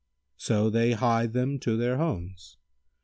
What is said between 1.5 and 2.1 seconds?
to their